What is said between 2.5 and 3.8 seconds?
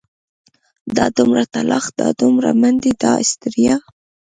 منډې دا ستړيا.